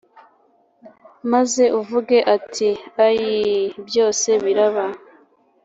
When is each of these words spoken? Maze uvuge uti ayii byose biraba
Maze 1.31 1.63
uvuge 1.79 2.17
uti 2.35 2.69
ayii 3.05 3.63
byose 3.87 4.29
biraba 4.43 4.85